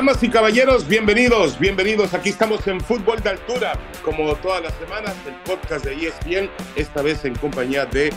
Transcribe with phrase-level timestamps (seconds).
[0.00, 2.14] Damas y caballeros, bienvenidos, bienvenidos.
[2.14, 7.02] Aquí estamos en Fútbol de Altura, como todas las semanas, el podcast de ESPN, esta
[7.02, 8.10] vez en compañía de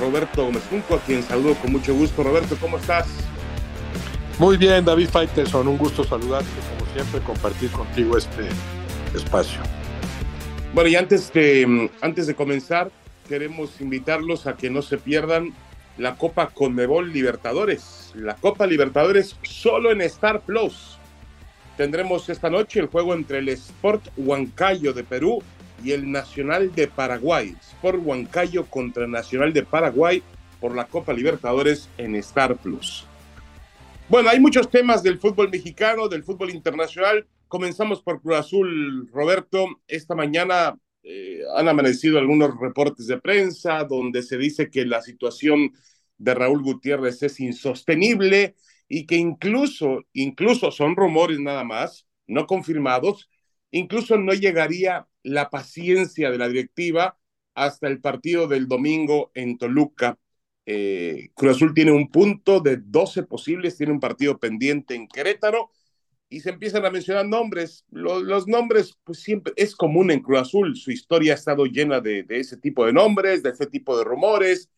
[0.00, 2.22] Roberto Gómez Junco, a quien saludo con mucho gusto.
[2.22, 3.08] Roberto, ¿cómo estás?
[4.38, 8.48] Muy bien, David Faitelson, un gusto saludarte, como siempre, compartir contigo este
[9.14, 9.60] espacio.
[10.72, 12.90] Bueno, y antes de, antes de comenzar,
[13.28, 15.52] queremos invitarlos a que no se pierdan
[15.98, 18.12] la Copa Conmebol Libertadores.
[18.14, 20.97] La Copa Libertadores solo en Star Plus
[21.78, 25.40] tendremos esta noche el juego entre el Sport Huancayo de Perú
[25.82, 27.54] y el Nacional de Paraguay.
[27.76, 30.20] Sport Huancayo contra Nacional de Paraguay
[30.60, 33.06] por la Copa Libertadores en Star Plus.
[34.08, 37.24] Bueno, hay muchos temas del fútbol mexicano, del fútbol internacional.
[37.46, 39.68] Comenzamos por Cruz Azul, Roberto.
[39.86, 45.72] Esta mañana eh, han amanecido algunos reportes de prensa donde se dice que la situación
[46.16, 48.56] de Raúl Gutiérrez es insostenible
[48.88, 53.28] y que incluso, incluso son rumores nada más, no confirmados,
[53.70, 57.18] incluso no llegaría la paciencia de la directiva
[57.54, 60.18] hasta el partido del domingo en Toluca.
[60.64, 65.70] Eh, Cruz Azul tiene un punto de 12 posibles, tiene un partido pendiente en Querétaro
[66.28, 67.84] y se empiezan a mencionar nombres.
[67.90, 72.22] Los, nombres, pues siempre es común en Cruz Azul, su historia ha estado llena de,
[72.22, 74.70] de, ese tipo de nombres, de ese tipo de rumores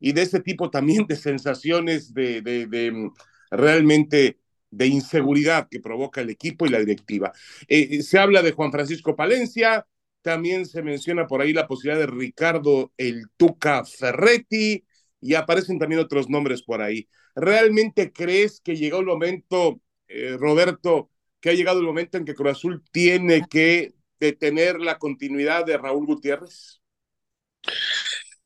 [0.00, 3.10] y de ese tipo también de sensaciones de, de, de
[3.50, 4.38] realmente
[4.70, 7.32] de inseguridad que provoca el equipo y la directiva.
[7.68, 9.86] Eh, se habla de Juan Francisco Palencia,
[10.22, 14.84] también se menciona por ahí la posibilidad de Ricardo el Tuca Ferretti
[15.20, 17.08] y aparecen también otros nombres por ahí.
[17.34, 22.34] ¿Realmente crees que llegó el momento, eh, Roberto, que ha llegado el momento en que
[22.34, 26.80] Cruz Azul tiene que detener la continuidad de Raúl Gutiérrez?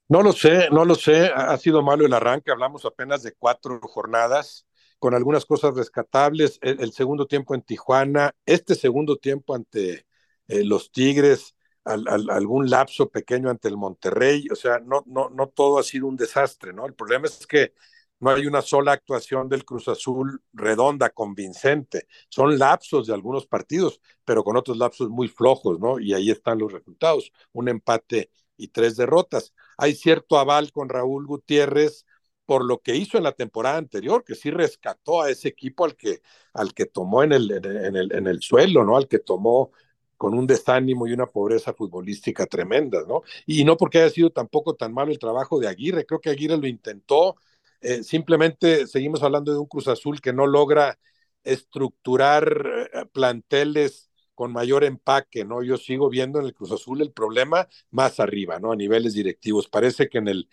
[0.09, 1.31] No lo sé, no lo sé.
[1.35, 2.51] Ha sido malo el arranque.
[2.51, 4.67] Hablamos apenas de cuatro jornadas
[5.01, 6.61] con algunas cosas rescatables.
[6.63, 10.07] El, segundo tiempo en Tijuana, este segundo tiempo ante
[10.47, 15.79] eh, los Tigres, algún lapso pequeño ante el Monterrey, o sea, no, no, no todo
[15.79, 16.87] ha sido un desastre, ¿no?
[16.87, 17.73] El problema es que
[18.21, 22.07] no hay una sola actuación del Cruz Azul redonda, convincente.
[22.29, 25.99] Son lapsos de algunos partidos, pero con otros lapsos muy flojos, ¿no?
[25.99, 29.55] Y ahí están los resultados, un empate y tres derrotas.
[29.79, 32.05] Hay cierto aval con Raúl Gutiérrez,
[32.51, 35.95] por lo que hizo en la temporada anterior, que sí rescató a ese equipo al
[35.95, 36.21] que,
[36.53, 38.97] al que tomó en el, en, el, en el suelo, ¿no?
[38.97, 39.71] Al que tomó
[40.17, 43.23] con un desánimo y una pobreza futbolística tremenda, ¿no?
[43.47, 46.57] Y no porque haya sido tampoco tan malo el trabajo de Aguirre, creo que Aguirre
[46.57, 47.37] lo intentó,
[47.83, 50.99] eh, simplemente seguimos hablando de un Cruz Azul que no logra
[51.45, 55.63] estructurar eh, planteles con mayor empaque, ¿no?
[55.63, 58.73] Yo sigo viendo en el Cruz Azul el problema más arriba, ¿no?
[58.73, 59.69] A niveles directivos.
[59.69, 60.49] Parece que en el,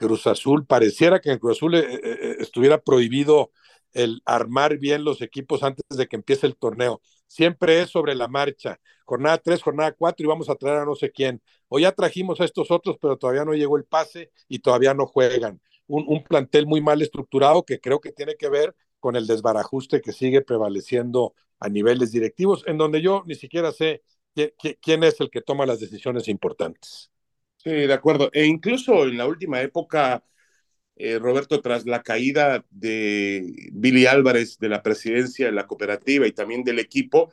[0.00, 3.52] Cruz Azul, pareciera que en Cruz Azul eh, eh, eh, estuviera prohibido
[3.92, 7.02] el armar bien los equipos antes de que empiece el torneo.
[7.26, 8.80] Siempre es sobre la marcha.
[9.04, 11.42] Jornada 3, jornada 4 y vamos a traer a no sé quién.
[11.68, 15.06] O ya trajimos a estos otros, pero todavía no llegó el pase y todavía no
[15.06, 15.60] juegan.
[15.86, 20.00] Un, un plantel muy mal estructurado que creo que tiene que ver con el desbarajuste
[20.00, 24.02] que sigue prevaleciendo a niveles directivos, en donde yo ni siquiera sé
[24.80, 27.10] quién es el que toma las decisiones importantes.
[27.62, 28.30] Sí, de acuerdo.
[28.32, 30.24] E incluso en la última época,
[30.96, 36.32] eh, Roberto, tras la caída de Billy Álvarez de la presidencia de la cooperativa y
[36.32, 37.32] también del equipo,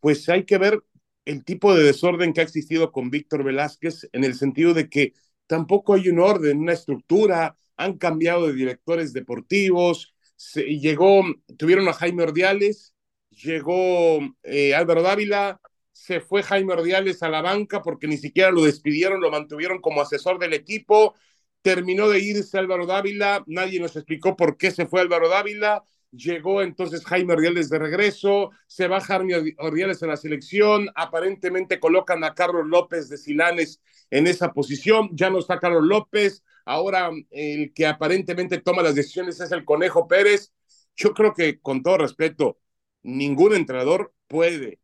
[0.00, 0.82] pues hay que ver
[1.24, 5.14] el tipo de desorden que ha existido con Víctor Velázquez en el sentido de que
[5.46, 10.14] tampoco hay un orden, una estructura, han cambiado de directores deportivos,
[10.54, 11.24] llegó,
[11.58, 12.94] tuvieron a Jaime Ordiales,
[13.30, 15.60] llegó eh, Álvaro Dávila,
[15.94, 20.02] se fue Jaime Ordiales a la banca porque ni siquiera lo despidieron, lo mantuvieron como
[20.02, 21.14] asesor del equipo.
[21.62, 25.84] Terminó de irse Álvaro Dávila, nadie nos explicó por qué se fue Álvaro Dávila.
[26.10, 32.22] Llegó entonces Jaime Ordiales de regreso, se va Jaime Ordiales en la selección, aparentemente colocan
[32.24, 33.80] a Carlos López de Silanes
[34.10, 39.40] en esa posición, ya no está Carlos López, ahora el que aparentemente toma las decisiones
[39.40, 40.52] es el Conejo Pérez.
[40.96, 42.58] Yo creo que con todo respeto,
[43.02, 44.80] ningún entrenador puede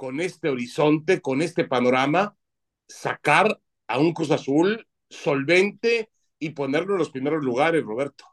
[0.00, 2.34] con este horizonte, con este panorama,
[2.88, 6.08] sacar a un Cruz Azul solvente
[6.38, 8.24] y ponerlo en los primeros lugares, Roberto.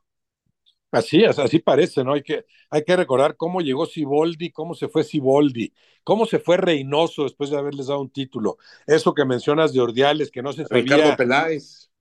[0.94, 2.14] Así es, así parece, ¿no?
[2.14, 5.74] Hay que, hay que recordar cómo llegó Siboldi, cómo se fue Siboldi,
[6.06, 8.56] cómo se fue Reynoso después de haberles dado un título.
[8.86, 10.84] Eso que mencionas de Ordiales, que no se sabía.
[10.84, 11.92] Ricardo Peláez.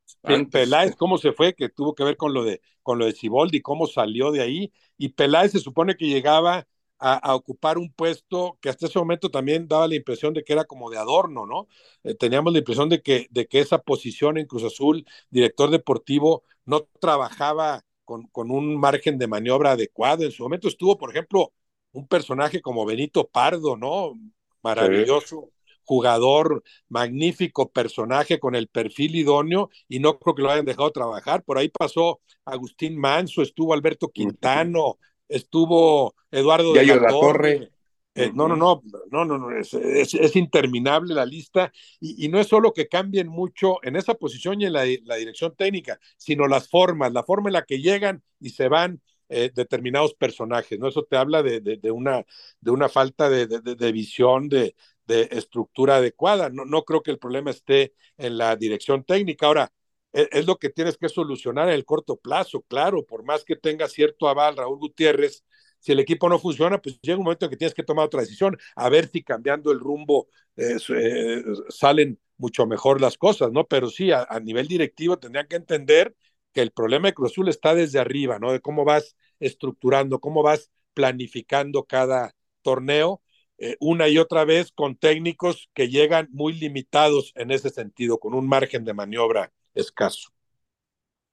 [0.52, 3.62] Peláez, cómo se fue, que tuvo que ver con lo de, con lo de Siboldi,
[3.62, 4.72] cómo salió de ahí.
[4.96, 9.68] Y Peláez se supone que llegaba a, ocupar un puesto que hasta ese momento también
[9.68, 11.68] daba la impresión de que era como de adorno, ¿no?
[12.04, 16.44] Eh, teníamos la impresión de que, de que esa posición en Cruz Azul, director deportivo,
[16.64, 20.24] no trabajaba con, con, un margen de maniobra adecuado.
[20.24, 21.52] En su momento estuvo, por ejemplo,
[21.92, 24.14] un personaje como Benito Pardo, ¿no?
[24.62, 25.50] Maravilloso.
[25.84, 31.44] Jugador, magnífico personaje con el perfil idóneo y no creo que lo hayan dejado trabajar.
[31.44, 34.98] Por ahí pasó Agustín Manso, estuvo Alberto Quintano,
[35.28, 37.70] estuvo Eduardo de la, Torre.
[38.14, 41.70] Eh, no, no, no, no, no, no es, es, interminable la lista
[42.00, 45.16] y, y, no es solo que cambien mucho en esa posición y en la, la,
[45.16, 49.50] dirección técnica, sino las formas, la forma en la que llegan y se van eh,
[49.54, 50.88] determinados personajes, ¿no?
[50.88, 52.24] Eso te habla de, de, de una,
[52.60, 54.74] de una falta de, de visión, de,
[55.06, 56.50] de estructura adecuada.
[56.50, 59.46] No, no creo que el problema esté en la dirección técnica.
[59.46, 59.72] Ahora,
[60.16, 63.56] es, es lo que tienes que solucionar en el corto plazo, claro, por más que
[63.56, 65.44] tenga cierto aval Raúl Gutiérrez,
[65.78, 68.20] si el equipo no funciona, pues llega un momento en que tienes que tomar otra
[68.20, 73.66] decisión, a ver si cambiando el rumbo eh, eh, salen mucho mejor las cosas, ¿no?
[73.66, 76.16] Pero sí, a, a, nivel directivo tendrían que entender
[76.52, 78.52] que el problema de Cruz Azul está desde arriba, ¿no?
[78.52, 83.22] De cómo vas estructurando, cómo vas planificando cada torneo,
[83.58, 88.34] eh, una y otra vez con técnicos que llegan muy limitados en ese sentido, con
[88.34, 90.30] un margen de maniobra escaso.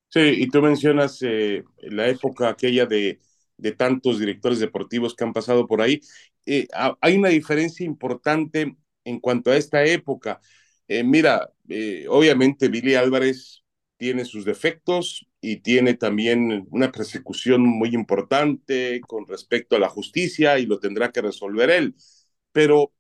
[0.10, 3.20] Sí, y tú mencionas eh, la época aquella de
[3.56, 6.02] de tantos directores deportivos que han pasado por ahí.
[6.46, 6.68] Eh,
[7.00, 8.76] hay una diferencia importante
[9.06, 10.42] en cuanto a esta época.
[10.88, 13.64] Eh, mira, eh, obviamente Billy Álvarez
[13.98, 20.58] tiene sus defectos y tiene también una persecución muy importante con respecto a la justicia
[20.60, 21.96] y lo tendrá que resolver él.
[22.52, 22.92] Pero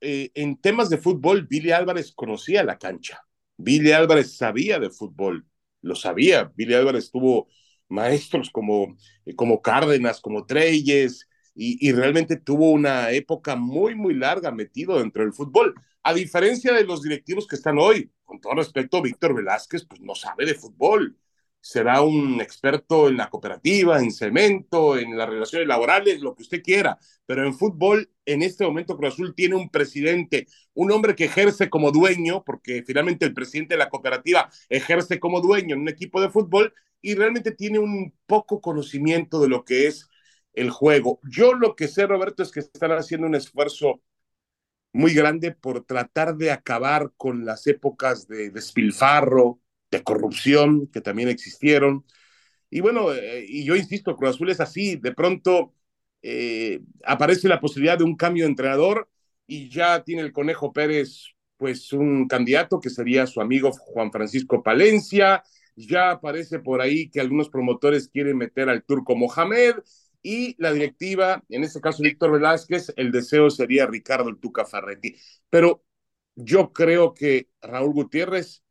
[0.00, 3.24] en temas de fútbol, Billy Álvarez conocía la cancha.
[3.62, 5.46] Billy Álvarez sabía de fútbol,
[5.82, 6.52] lo sabía.
[6.56, 7.48] Billy Álvarez tuvo
[7.88, 14.14] maestros como, eh, como Cárdenas, como Treyes, y, y, realmente tuvo una época muy, muy
[14.14, 15.74] larga metido dentro del fútbol.
[16.02, 20.14] A diferencia de los directivos que están hoy, con todo respeto, Víctor Velázquez, pues no
[20.14, 21.16] sabe de fútbol.
[21.64, 26.62] Será un experto en la cooperativa, en cemento, en las relaciones laborales, lo que usted
[26.62, 26.98] quiera.
[27.24, 31.70] Pero en fútbol, en este momento, Cruz Azul tiene un presidente, un hombre que ejerce
[31.70, 36.20] como dueño, porque finalmente el presidente de la cooperativa ejerce como dueño en un equipo
[36.20, 40.08] de fútbol y realmente tiene un poco conocimiento de lo que es
[40.54, 41.20] el juego.
[41.30, 44.02] Yo lo que sé, Roberto, es que están haciendo un esfuerzo
[44.92, 49.60] muy grande por tratar de acabar con las épocas de despilfarro,
[49.92, 52.04] de corrupción que también existieron.
[52.70, 55.74] Y bueno, eh, y yo insisto, Cruz Azul es así, de pronto
[56.22, 59.08] eh, aparece la posibilidad de un cambio de entrenador
[59.46, 64.62] y ya tiene el Conejo Pérez pues un candidato que sería su amigo Juan Francisco
[64.62, 65.44] Palencia,
[65.76, 69.76] ya aparece por ahí que algunos promotores quieren meter al turco Mohamed
[70.22, 75.16] y la directiva, en este caso Víctor Velázquez, el deseo sería Ricardo Tuca Ferretti.
[75.50, 75.84] Pero
[76.34, 78.61] yo creo que Raúl Gutiérrez,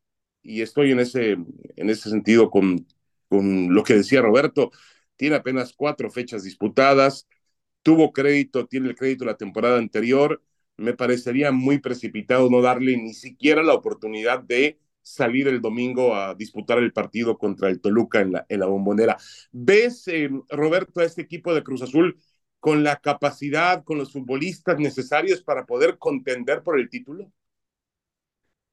[0.42, 2.86] y estoy en ese, en ese sentido con,
[3.28, 4.70] con lo que decía Roberto,
[5.16, 7.28] tiene apenas cuatro fechas disputadas,
[7.82, 10.42] tuvo crédito, tiene el crédito la temporada anterior,
[10.76, 16.34] me parecería muy precipitado no darle ni siquiera la oportunidad de salir el domingo a
[16.34, 19.16] disputar el partido contra el Toluca en la, en la bombonera.
[19.50, 22.18] ¿Ves, eh, Roberto, a este equipo de Cruz Azul
[22.60, 27.32] con la capacidad, con los futbolistas necesarios para poder contender por el título?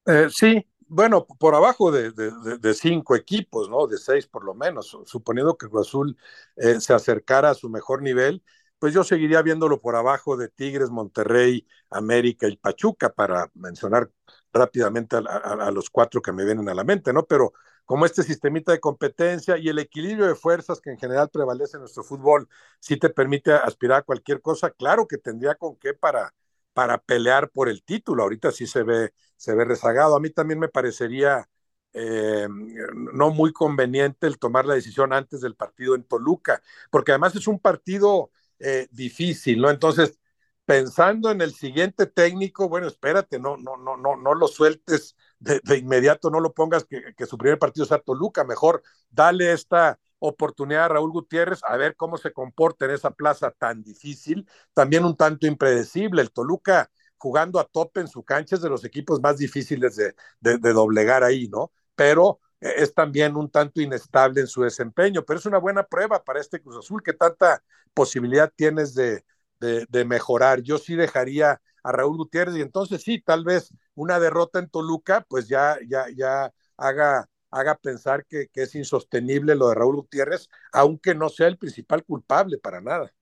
[0.05, 3.88] Eh, sí, bueno, por abajo de, de, de, cinco equipos, ¿no?
[3.88, 6.17] De seis por lo menos, suponiendo que Cruz Azul
[6.58, 8.43] eh, se acercara a su mejor nivel,
[8.79, 14.10] pues yo seguiría viéndolo por abajo de Tigres, Monterrey, América y Pachuca, para mencionar
[14.53, 17.25] rápidamente a, a, los cuatro que me vienen a la mente, ¿no?
[17.25, 17.53] Pero
[17.86, 21.81] como este sistemita de competencia y el equilibrio de fuerzas que en general prevalece en
[21.81, 22.48] nuestro fútbol,
[22.79, 26.34] sí te permite aspirar a cualquier cosa, claro que tendría con qué para,
[26.79, 28.24] para pelear por el título.
[28.24, 30.15] Ahorita sí se ve, se ve rezagado.
[30.15, 31.45] A mí también me parecería
[31.91, 37.36] eh, no muy conveniente el tomar la decisión antes del partido en Toluca, porque además
[37.36, 39.69] es un partido eh, difícil, ¿no?
[39.69, 40.21] Entonces,
[40.63, 45.59] pensando en el siguiente técnico, bueno, espérate, no, no, no, no, no lo sueltes de,
[45.77, 50.89] inmediato, no lo pongas que, su primer partido sea Toluca, mejor dale esta oportunidad a
[50.89, 55.47] Raúl Gutiérrez a ver cómo se comporta en esa plaza tan difícil, también un tanto
[55.47, 56.21] impredecible.
[56.21, 60.15] El Toluca jugando a tope en su cancha es de los equipos más difíciles de,
[60.39, 61.71] de, doblegar ahí, ¿no?
[61.95, 66.39] Pero es también un tanto inestable en su desempeño, pero es una buena prueba para
[66.39, 69.23] este Cruz Azul que tanta posibilidad tienes de,
[69.59, 70.61] de, mejorar.
[70.61, 75.25] Yo sí dejaría a Raúl Gutiérrez y entonces sí, tal vez una derrota en Toluca,
[75.29, 81.15] pues ya, ya, ya haga, haga pensar que, es insostenible lo de Raúl Gutiérrez, aunque
[81.15, 83.13] no sea el principal culpable para nada.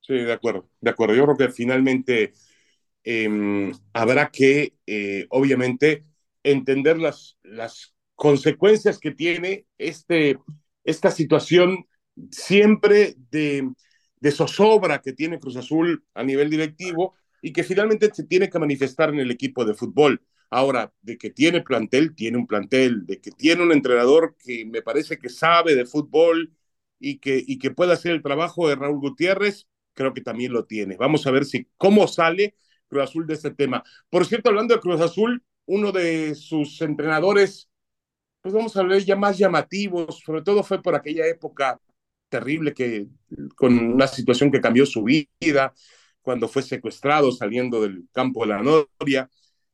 [0.00, 1.14] Sí, de acuerdo, de acuerdo.
[1.14, 2.32] Yo creo que finalmente
[3.04, 6.04] em, habrá que, eh, obviamente,
[6.42, 10.38] entender las, las consecuencias que tiene este,
[10.84, 11.86] esta situación
[12.30, 13.70] siempre de,
[14.20, 18.58] de zozobra que tiene Cruz Azul a nivel directivo y que finalmente se tiene que
[18.58, 20.20] manifestar en el equipo de fútbol.
[20.50, 24.82] Ahora, de que tiene plantel, tiene un plantel, de que tiene un entrenador que me
[24.82, 26.52] parece que sabe de fútbol
[26.98, 30.64] y que, y que puede hacer el trabajo de Raúl Gutiérrez, creo que también lo
[30.64, 30.96] tiene.
[30.96, 32.54] Vamos a ver si cómo sale
[32.88, 33.82] Cruz Azul de este tema.
[34.10, 37.68] Por cierto, hablando de Cruz Azul, uno de sus entrenadores,
[38.40, 41.80] pues vamos a ver ya más llamativos, sobre todo fue por aquella época
[42.28, 43.08] terrible que
[43.56, 45.74] con una situación que cambió su vida,
[46.22, 49.30] cuando fue secuestrado saliendo del campo de la Noria.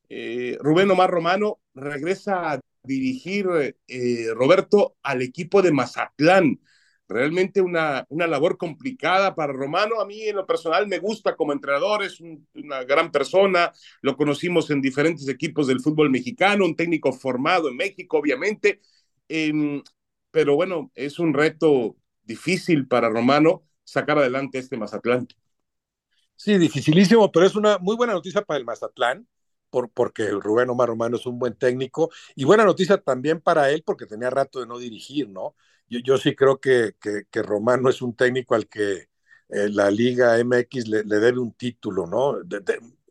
[0.08, 3.46] Eh, Rubén Omar Romano regresa a dirigir,
[3.88, 6.61] eh, Roberto, al equipo de Mazatlán.
[7.06, 10.00] Realmente una, una labor complicada para Romano.
[10.00, 14.70] A mí en lo personal me gusta como entrenador, es una gran persona, lo conocimos
[14.70, 18.80] en diferentes equipos del fútbol mexicano, un técnico formado en México, obviamente.
[19.28, 19.82] Em,
[20.30, 25.28] pero bueno, es un reto difícil para Romano sacar adelante este Mazatlán.
[26.37, 29.26] Sí, dificilísimo, pero es una muy buena noticia para el Mazatlán,
[29.74, 33.82] por, porque Rubén Omar Romano es un buen técnico, y buena noticia también para él,
[33.84, 35.56] porque tenía rato de no dirigir, ¿no?
[35.88, 39.08] Yo, yo sí creo que, que, Romano es un técnico al que
[39.48, 42.38] eh, la Liga MX le, debe un título, ¿no?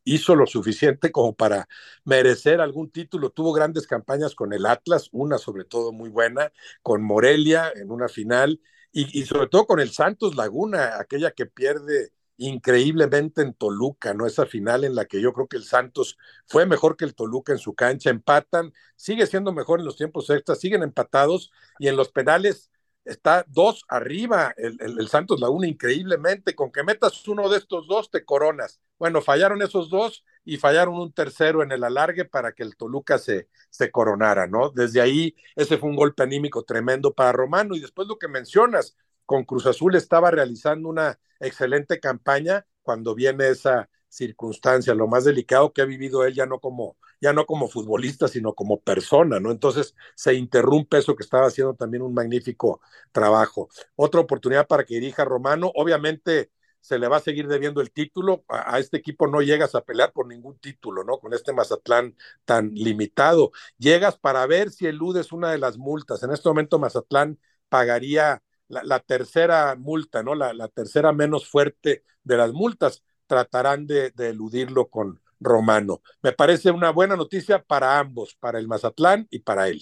[0.06, 1.68] hizo lo suficiente como para
[2.06, 3.30] merecer algún título.
[3.30, 6.52] Tuvo grandes campañas con el Atlas, una sobre todo muy buena,
[6.82, 8.62] con Morelia en una final,
[8.94, 12.12] y, y sobre todo con el Santos Laguna, aquella que pierde
[12.48, 14.26] increíblemente en Toluca, ¿no?
[14.26, 17.54] Esa final en la que yo creo que el Santos fue mejor que el Toluca
[17.54, 21.96] en su cancha, empatan, sigue siendo mejor en los tiempos extras, siguen empatados y en
[21.96, 22.70] los penales
[23.06, 28.12] está dos arriba el, el, Santos Laguna increíblemente, con que metas uno de estos dos
[28.12, 28.82] te coronas.
[29.00, 33.18] Bueno, fallaron esos dos y fallaron un tercero en el alargue para que el Toluca
[33.20, 34.70] se, se coronara, ¿no?
[34.70, 38.98] Desde ahí ese fue un golpe anímico tremendo para Romano y después lo que mencionas,
[39.26, 45.74] con Cruz Azul estaba realizando una excelente campaña cuando viene esa circunstancia, lo más delicado
[45.74, 49.52] que ha vivido él ya no como ya no como futbolista, sino como persona, ¿no?
[49.52, 52.82] Entonces se interrumpe eso que estaba haciendo también un magnífico
[53.14, 53.70] trabajo.
[53.96, 56.52] Otra oportunidad para que dirija Romano, obviamente
[56.82, 59.86] se le va a seguir debiendo el título, a, a, este equipo no llegas a
[59.86, 61.18] pelear por ningún título, ¿no?
[61.18, 63.52] Con este Mazatlán tan limitado.
[63.78, 66.24] Llegas para ver si eludes una de las multas.
[66.24, 67.40] En este momento Mazatlán
[67.70, 70.36] pagaría la, tercera multa, ¿no?
[70.36, 76.02] La, tercera menos fuerte de las multas, tratarán de, de, eludirlo con Romano.
[76.22, 79.82] Me parece una buena noticia para ambos, para el Mazatlán y para él.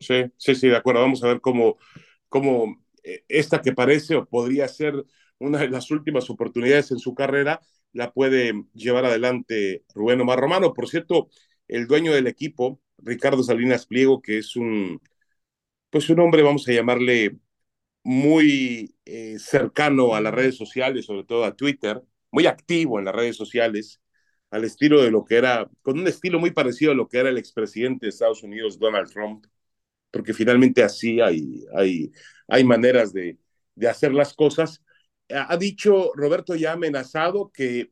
[0.00, 1.00] Sí, sí, sí, de acuerdo.
[1.00, 1.76] Vamos a ver cómo,
[2.28, 5.04] cómo eh, esta que parece o podría ser
[5.38, 7.60] una de las últimas oportunidades en su carrera,
[7.92, 10.74] la puede llevar adelante Rubén Omar Romano.
[10.74, 11.28] Por cierto,
[11.68, 15.00] el dueño del equipo, Ricardo Salinas Pliego, que es un,
[15.90, 17.38] pues un hombre, vamos a llamarle
[18.02, 23.14] muy eh, cercano a las redes sociales, sobre todo a Twitter, muy activo en las
[23.14, 24.00] redes sociales,
[24.50, 27.28] al estilo de lo que era, con un estilo muy parecido a lo que era
[27.30, 29.44] el expresidente de Estados Unidos, Donald Trump,
[30.10, 32.12] porque finalmente así hay, hay,
[32.48, 33.38] hay maneras de,
[33.74, 34.82] de hacer las cosas.
[35.30, 37.90] Ha dicho Roberto ya amenazado que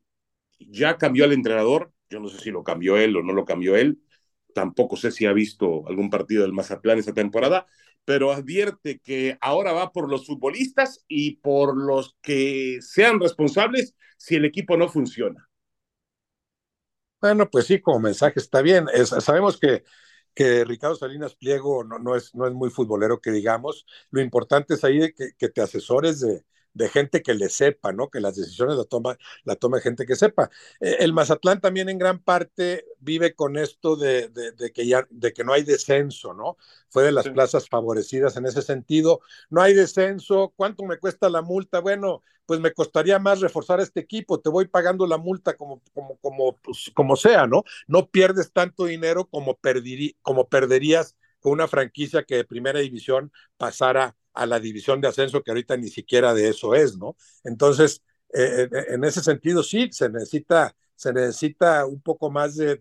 [0.59, 3.75] ya cambió al entrenador, yo no sé si lo cambió él o no lo cambió
[3.75, 3.99] él,
[4.57, 7.67] tampoco sé si ha visto algún partido del Mazatlán esta temporada,
[8.05, 14.33] pero advierte que ahora va por los futbolistas y por los que sean responsables si
[14.35, 15.47] el equipo no funciona.
[17.21, 18.87] Bueno, pues sí, como mensaje está bien.
[19.05, 19.83] sabemos que,
[20.33, 23.85] que Ricardo Salinas Pliego no, no, es, no es muy futbolero, que digamos.
[24.09, 26.43] Lo importante es ahí que, que te asesores de,
[26.77, 28.09] de gente que le sepa, ¿no?
[28.09, 30.49] Que las decisiones la toma, la toma gente que sepa.
[30.79, 35.33] Eh, el Mazatlán también en gran parte vive con esto de, de, que ya, de
[35.33, 36.57] que no hay descenso, ¿no?
[36.89, 39.21] Fue de las plazas favorecidas en ese sentido.
[39.49, 40.53] No hay descenso.
[40.55, 41.79] ¿Cuánto me cuesta la multa?
[41.79, 44.39] Bueno, pues me costaría más reforzar este equipo.
[44.39, 47.63] Te voy pagando la multa como, como, como, pues, como sea, ¿no?
[47.87, 49.57] No pierdes tanto dinero como,
[50.21, 55.43] como perderías con una franquicia que de primera división pasara a la división de ascenso,
[55.43, 57.15] que ahorita ni siquiera de eso es, ¿no?
[57.43, 58.03] Entonces,
[58.33, 62.77] eh, eh, en ese sentido, sí, se necesita, se necesita un poco más de,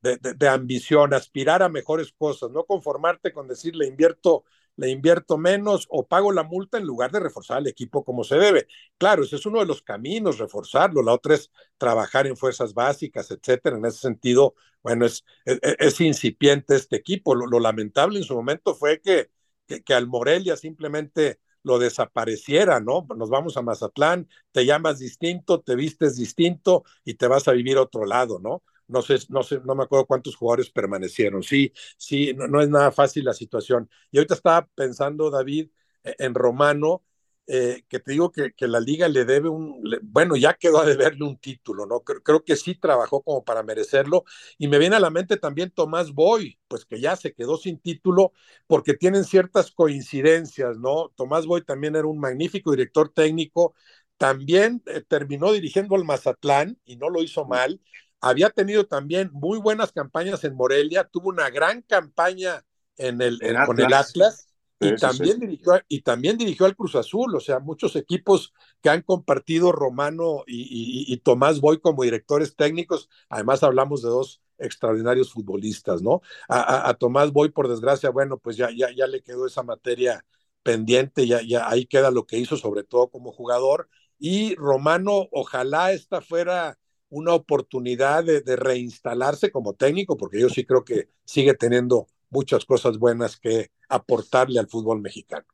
[0.00, 4.44] de, ambición, aspirar a mejores cosas, no conformarte con decir le invierto,
[4.76, 8.36] le invierto menos o pago la multa en lugar de reforzar al equipo como se
[8.36, 8.68] debe.
[8.96, 11.02] Claro, ese es uno de los caminos, reforzarlo.
[11.02, 13.76] La otra es trabajar en fuerzas básicas, etcétera.
[13.76, 17.34] En ese sentido, bueno, es, es, incipiente este equipo.
[17.34, 19.30] Lo, lamentable en su momento fue que,
[19.68, 23.06] que, al Morelia simplemente lo desapareciera, ¿no?
[23.16, 27.76] Nos vamos a Mazatlán, te llamas distinto, te vistes distinto y te vas a vivir
[27.76, 28.62] a otro lado, ¿no?
[28.88, 31.42] no sé, no sé, no me acuerdo cuántos jugadores permanecieron.
[31.42, 33.88] Sí, sí, no, es nada fácil la situación.
[34.10, 35.70] Y ahorita estaba pensando, David,
[36.04, 37.02] e, en Romano,
[37.50, 40.84] eh, que te digo que, que, la liga le debe un, bueno, ya quedó a
[40.84, 42.00] deberle un título, ¿no?
[42.00, 44.24] Creo, creo, que sí trabajó como para merecerlo.
[44.58, 47.78] Y me viene a la mente también Tomás Boy, pues que ya se quedó sin
[47.78, 48.32] título
[48.66, 51.10] porque tienen ciertas coincidencias, ¿no?
[51.16, 53.74] Tomás Boy también era un magnífico director técnico,
[54.18, 57.80] también eh, terminó dirigiendo al Mazatlán y no lo hizo mal
[58.20, 62.64] había tenido también muy buenas campañas en Morelia, tuvo una gran campaña
[62.96, 64.47] en el, con el Atlas
[64.80, 69.02] y, también Dirigió, y también dirigió al Cruz Azul, o sea, muchos equipos que han
[69.02, 76.20] compartido Romano y, Tomás Boy como directores técnicos, además hablamos de dos extraordinarios futbolistas, ¿no?
[76.48, 80.24] A, Tomás Boy, por desgracia, bueno, pues ya, ya, ya le quedó esa materia
[80.62, 85.92] pendiente, ya, ya ahí queda lo que hizo, sobre todo como jugador, y Romano, ojalá
[85.92, 86.78] esta fuera
[87.10, 92.98] una oportunidad de, reinstalarse como técnico, porque yo sí creo que sigue teniendo muchas cosas
[92.98, 95.46] buenas que aportarle al fútbol mexicano.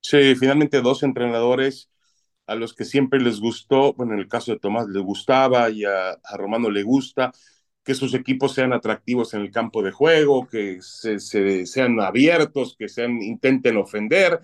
[0.00, 1.90] Sí, finalmente dos entrenadores
[2.50, 5.84] a los que siempre les gustó, bueno, en el caso de Tomás le gustaba y
[5.84, 7.32] a, Romano le gusta,
[7.84, 11.20] que sus equipos sean atractivos en el campo de juego, que se,
[11.66, 14.40] sean abiertos, que sean, intenten ofender.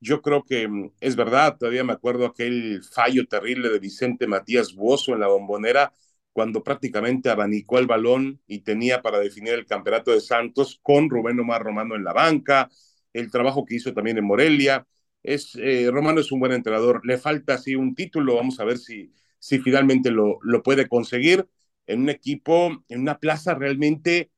[0.00, 4.74] Yo creo que mm, es verdad, todavía me acuerdo aquel fallo terrible de Vicente Matías
[4.74, 5.92] Buoso en la bombonera,
[6.36, 11.40] cuando prácticamente abanicó el balón y tenía para definir el campeonato de Santos con Rubén
[11.40, 12.68] Omar Romano en la banca,
[13.14, 14.86] el trabajo que hizo también en Morelia.
[15.22, 18.76] Es, eh, Romano es un buen entrenador, le falta así un título, vamos a ver
[18.76, 21.48] si, si finalmente lo, lo puede conseguir
[21.86, 24.30] en un equipo, en una plaza realmente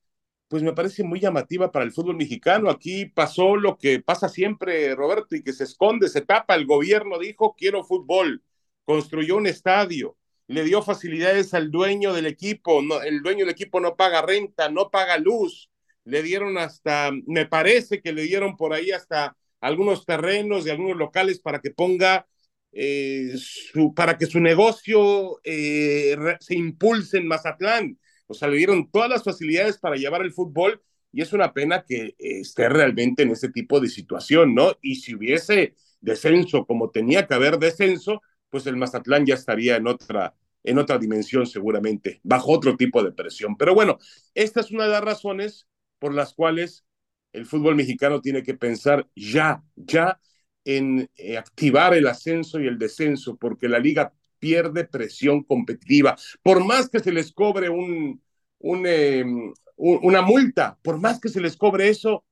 [0.46, 2.70] pues me parece muy llamativa para el fútbol mexicano.
[2.70, 6.54] Aquí pasó lo que pasa siempre, Roberto, y que se esconde, se tapa.
[6.54, 8.44] El gobierno dijo, quiero fútbol,
[8.84, 10.17] construyó un estadio,
[10.48, 14.68] le dio facilidades al dueño del equipo, no, el dueño del equipo no paga renta,
[14.68, 15.70] no paga luz,
[16.04, 20.96] le dieron hasta, me parece que le dieron por ahí hasta algunos terrenos y algunos
[20.96, 22.26] locales para que ponga,
[22.72, 28.90] eh, su, para que su negocio eh, se impulse en Mazatlán o sea, le dieron
[28.90, 30.82] todas las facilidades para llevar el fútbol
[31.12, 34.76] y es una pena que esté realmente en ese tipo de situación, ¿no?
[34.82, 39.86] Y si hubiese descenso como tenía que haber descenso, pues el Mazatlán ya estaría en
[39.86, 40.34] otra,
[40.64, 43.56] en otra dimensión seguramente, bajo otro tipo de presión.
[43.56, 43.98] Pero bueno,
[44.34, 45.66] esta es una de las razones
[45.98, 46.84] por las cuales
[47.32, 50.20] el fútbol mexicano tiene que pensar ya, ya
[50.64, 56.16] en eh, activar el ascenso y el descenso, porque la liga pierde presión competitiva.
[56.42, 58.20] Por más que se les cobre un,
[58.60, 62.24] em, una multa, por más que se les cobre eso,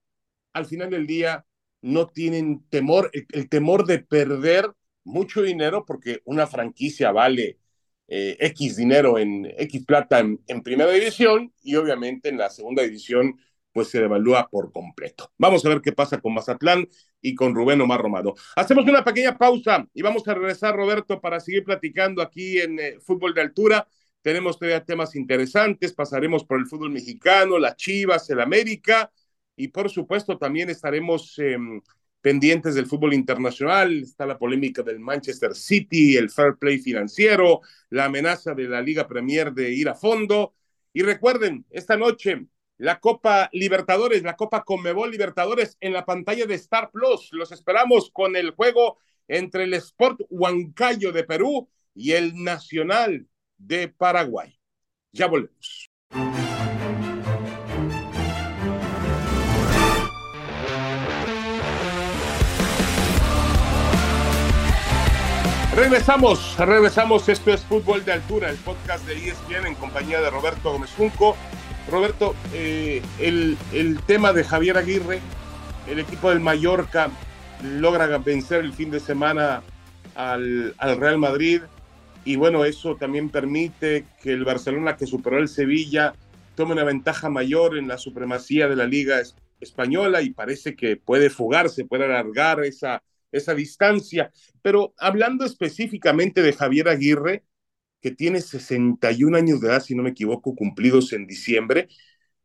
[0.53, 1.45] al final del día
[1.83, 4.71] no tienen temor, el, temor de perder
[5.07, 7.59] mucho dinero porque una franquicia vale
[8.09, 13.39] eh, X dinero en X plata en, primera división y obviamente en la segunda división
[13.73, 15.33] pues se devalúa por completo.
[15.37, 16.89] Vamos a ver qué pasa con Mazatlán
[17.21, 18.35] y con Rubén Omar Romado.
[18.57, 22.99] Hacemos una pequeña pausa y vamos a regresar, Roberto, para seguir platicando aquí en eh,
[23.01, 23.87] Fútbol de Altura.
[24.23, 29.11] Tenemos todavía temas interesantes, pasaremos por el fútbol mexicano, las Chivas, el América
[29.57, 31.81] y por supuesto también estaremos em,
[32.27, 34.03] pendientes del fútbol internacional.
[34.03, 39.07] Está la polémica del Manchester City, el fair play financiero, la amenaza de la Liga
[39.07, 40.53] Premier de ir a fondo.
[40.93, 46.57] Y recuerden, esta noche la Copa Libertadores, la Copa Conmebol Libertadores en la pantalla de
[46.57, 47.29] Star Plus.
[47.31, 53.87] Los esperamos con el juego entre el Sport Huancayo de Perú y el Nacional de
[53.87, 54.59] Paraguay.
[55.13, 55.93] Ya volvemos.
[65.77, 67.29] Regresamos, regresamos.
[67.29, 71.37] Esto es Fútbol de Altura, el podcast de ESPN en compañía de Roberto Gómez Junco
[71.91, 73.59] Roberto, eh, el,
[74.07, 75.21] tema de Javier Aguirre,
[75.87, 77.11] el equipo del Mallorca
[77.63, 79.63] logra vencer el fin de semana
[80.15, 81.61] al, al, Real Madrid
[82.25, 86.15] y bueno, eso también permite que el Barcelona que superó el Sevilla
[86.55, 89.21] tome una ventaja mayor en la supremacía de la Liga
[89.61, 93.03] Española y parece que puede fugarse, puede alargar esa,
[93.37, 94.31] esa distancia.
[94.63, 97.45] Pero hablando específicamente de Javier Aguirre,
[98.01, 101.89] que tiene 61 años de edad, si no me equivoco, cumplidos en diciembre,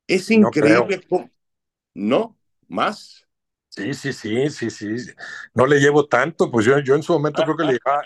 [0.08, 1.01] Es increíble.
[1.93, 3.27] No, más.
[3.69, 5.12] Sí, sí, sí, sí, sí.
[5.54, 8.04] No le llevo tanto, pues yo, yo en su momento creo que le llevaba,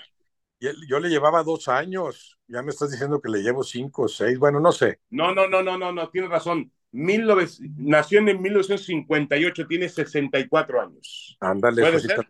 [0.59, 2.37] yo le llevaba dos años.
[2.47, 4.99] Ya me estás diciendo que le llevo cinco o seis, bueno, no sé.
[5.09, 6.71] No, no, no, no, no, no, tienes razón.
[6.91, 11.37] nació en 1958, tiene 64 años.
[11.39, 12.27] Ándale, ¿Puede ser?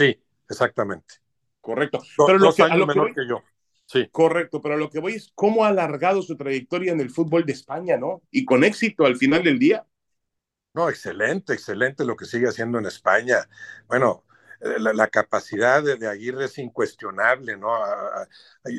[0.00, 1.16] Sí, exactamente.
[1.60, 2.00] Correcto.
[2.26, 3.42] pero lo que, años menor que, yo.
[3.84, 4.08] Sí.
[4.10, 7.52] Correcto, pero lo que voy es cómo ha alargado su trayectoria en el fútbol de
[7.52, 8.22] España, ¿no?
[8.30, 9.86] Y con éxito al final del día.
[10.72, 13.46] No, excelente, excelente lo que sigue haciendo en España.
[13.88, 14.24] Bueno,
[14.62, 17.76] eh, la, capacidad de, Aguirre es incuestionable, ¿no?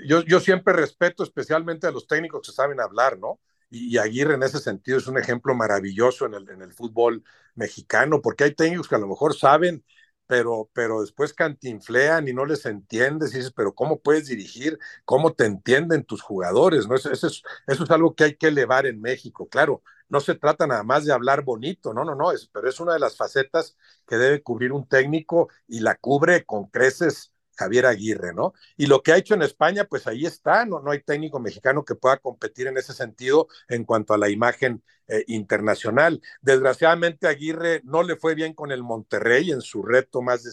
[0.08, 3.40] Yo, yo siempre respeto especialmente a los técnicos que saben hablar, ¿no?
[3.70, 8.22] Y, Aguirre en ese sentido es un ejemplo maravilloso en el, en el fútbol mexicano,
[8.24, 9.84] porque hay técnicos que a lo mejor saben
[10.32, 14.80] pero, pero después cantinflean y no les entiendes y dices, pero ¿cómo puedes dirigir?
[15.04, 16.88] ¿Cómo te entienden tus jugadores?
[16.88, 16.96] ¿no?
[16.96, 19.50] Eso, eso, es, eso es algo que hay que elevar en México.
[19.50, 22.80] Claro, no se trata nada más de hablar bonito, no, no, no, es, pero es
[22.80, 23.76] una de las facetas
[24.08, 27.31] que debe cubrir un técnico y la cubre con creces
[27.62, 28.54] Javier Aguirre, ¿no?
[28.76, 31.86] Y lo que ha hecho en España, pues ahí está, no, no hay técnico mexicano
[31.86, 36.22] que pueda competir en ese sentido en cuanto a la imagen eh, internacional.
[36.42, 40.44] Desgraciadamente Aguirre no le fue bien con el Monterrey en su reto más,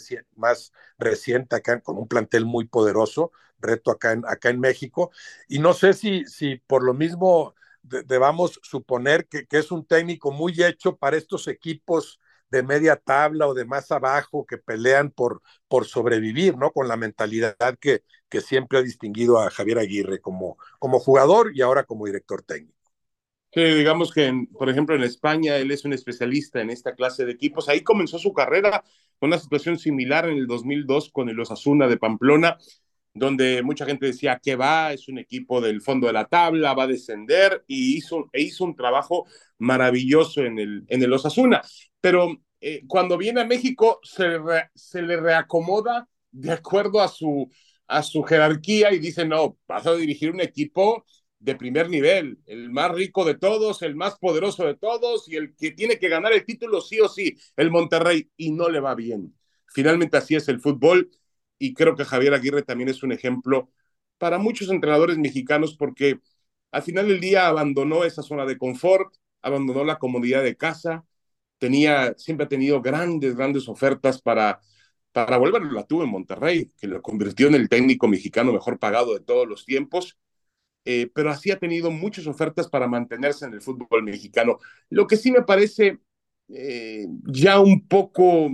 [0.99, 5.11] reciente acá, con un plantel muy poderoso, reto acá en, acá en México,
[5.49, 10.31] y no sé si, si por lo mismo debamos suponer que, que es un técnico
[10.31, 15.42] muy hecho para estos equipos de media tabla o de más abajo que pelean por,
[15.68, 16.72] por sobrevivir, ¿no?
[16.72, 21.62] Con la mentalidad que, que siempre ha distinguido a Javier Aguirre como, como jugador y
[21.62, 22.76] ahora como director técnico.
[23.52, 27.32] Sí, digamos que, por ejemplo, en España él es un especialista en esta clase de
[27.32, 27.68] equipos.
[27.68, 28.84] Ahí comenzó su carrera
[29.18, 32.58] con una situación similar en el 2002 con el Osasuna de Pamplona,
[33.14, 36.85] donde mucha gente decía que va, es un equipo del fondo de la tabla, va
[36.85, 39.27] a descender, y hizo, e hizo un trabajo
[39.59, 41.62] maravilloso en el, en el Osasuna
[42.01, 44.38] pero eh, cuando viene a México se,
[44.75, 47.51] se le reacomoda de acuerdo a su,
[47.87, 51.05] a su jerarquía y dice, no, vas a dirigir un equipo
[51.40, 55.55] de primer nivel, el más rico de todos, el más poderoso de todos y el
[55.55, 58.94] que tiene que ganar el título sí o sí, el Monterrey, y no le va
[58.94, 59.35] bien.
[59.66, 61.11] Finalmente así es el fútbol
[61.59, 63.71] y creo que Javier Aguirre también es un ejemplo
[64.18, 66.21] para muchos entrenadores mexicanos porque
[66.71, 71.05] al final del día abandonó esa zona de confort, abandonó la comodidad de casa,
[71.59, 74.61] tenía, siempre ha tenido grandes, grandes ofertas para,
[75.12, 75.73] para volverlo.
[75.73, 79.47] La tuvo en Monterrey, que lo convirtió en el técnico mexicano mejor pagado de todos
[79.49, 80.18] los tiempos.
[80.85, 84.59] Eh, pero así ha tenido muchas ofertas para mantenerse en el fútbol mexicano.
[84.90, 85.99] Lo que sí me parece
[86.49, 88.51] eh, ya un poco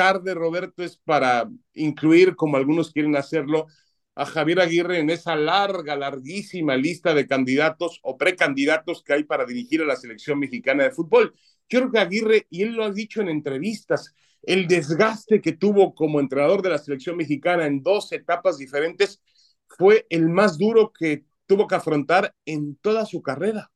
[0.00, 3.66] tarde, Roberto, es para incluir, como algunos quieren hacerlo,
[4.14, 9.44] a Javier Aguirre en esa larga, larguísima lista de candidatos o precandidatos que hay para
[9.44, 11.34] dirigir a la selección mexicana de fútbol.
[11.68, 15.94] Yo creo que Aguirre, y él lo ha dicho en entrevistas, el desgaste que tuvo
[15.94, 19.20] como entrenador de la selección mexicana en dos etapas diferentes
[19.68, 23.69] fue el más duro que tuvo que afrontar en toda su carrera.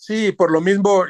[0.00, 1.04] Sí, por lo mismo,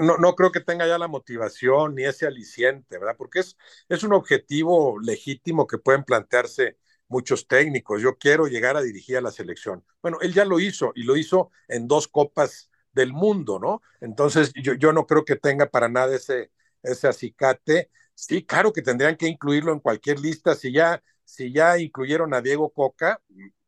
[0.00, 3.14] no, no, creo que tenga ya la motivación ni ese aliciente, ¿verdad?
[3.18, 3.56] Porque es,
[3.90, 8.00] es un objetivo legítimo que pueden plantearse muchos técnicos.
[8.00, 9.84] Yo quiero llegar a dirigir a la selección.
[10.00, 13.82] Bueno, él ya lo hizo y lo hizo en dos copas del mundo, ¿no?
[14.00, 16.50] Entonces, yo, yo no creo que tenga para nada ese,
[16.82, 17.90] ese acicate.
[18.14, 20.54] Sí, claro que tendrían que incluirlo en cualquier lista.
[20.54, 23.20] Si ya, si ya incluyeron a Diego Coca,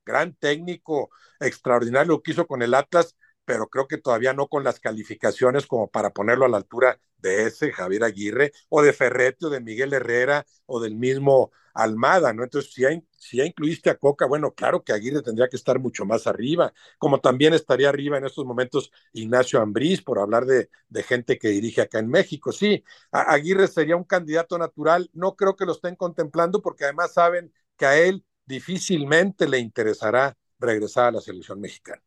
[0.05, 4.65] gran técnico, extraordinario lo que hizo con el Atlas, pero creo que todavía no con
[4.65, 9.47] las calificaciones como para ponerlo a la altura de ese Javier Aguirre, o de Ferretti,
[9.47, 12.45] o de Miguel Herrera, o del mismo Almada, ¿no?
[12.45, 16.27] Entonces, si ya, incluiste a Coca, bueno, claro que Aguirre tendría que estar mucho más
[16.29, 20.69] arriba, como también estaría arriba en estos momentos Ignacio Ambriz, por hablar de
[21.03, 22.53] gente que dirige acá en México.
[22.53, 27.53] Sí, Aguirre sería un candidato natural, no creo que lo estén contemplando, porque además saben
[27.77, 32.03] que a él difícilmente le interesará regresar a la selección mexicana.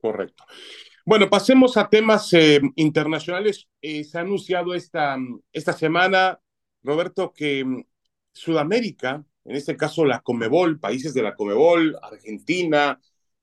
[0.00, 0.44] Correcto.
[1.04, 3.68] Bueno, pasemos a temas eh, internacionales.
[3.80, 5.16] Eh, se ha anunciado esta,
[5.52, 6.38] esta semana,
[6.82, 7.84] Roberto, que mm,
[8.32, 13.00] Sudamérica, en este caso la Comebol, países de la Comebol, Argentina,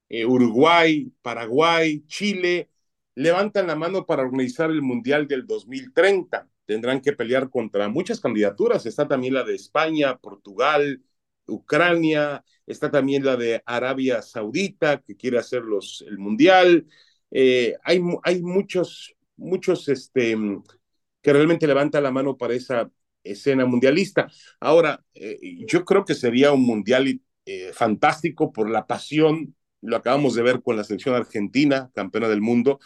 [0.10, 2.70] eh, Uruguay, Paraguay, Chile,
[3.16, 6.48] levantan la mano para organizar el Mundial del 2030.
[6.66, 8.86] Tendrán que pelear contra muchas candidaturas.
[8.86, 11.02] Está también la de España, Portugal,
[11.48, 16.86] Ucrania, está también la de Arabia Saudita, que quiere hacer los, el Mundial.
[17.32, 20.38] Eh, hay, hay muchos, muchos este,
[21.22, 22.90] que realmente levantan la mano para esa
[23.24, 24.28] escena mundialista.
[24.60, 30.36] Ahora, eh, yo creo que sería un mundial eh, fantástico por la pasión, lo acabamos
[30.36, 32.80] de ver con la selección argentina, campeona del mundo,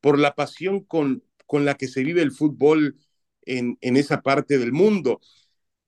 [0.00, 2.96] por la pasión con, con la que se vive el fútbol
[3.42, 5.20] en, en esa parte del mundo.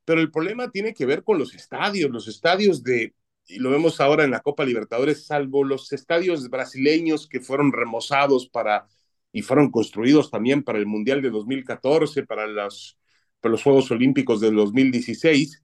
[0.04, 3.14] Pero el problema tiene que ver con los estadios, los estadios de,
[3.46, 8.48] y lo vemos ahora en la Copa Libertadores, salvo los estadios brasileños que fueron remozados
[8.48, 8.86] para
[9.32, 12.96] y fueron construidos también para el Mundial de 2014, para, las,
[13.40, 15.60] para los Juegos Olímpicos del 2016,